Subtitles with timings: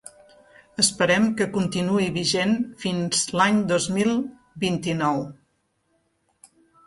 [0.83, 2.55] Esperem que continuï vigent
[2.85, 4.15] fins l'any dos mil
[4.65, 5.21] vint-i-nou.